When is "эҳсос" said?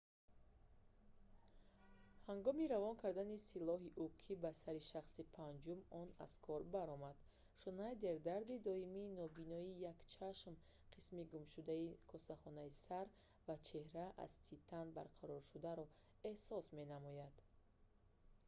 16.31-16.65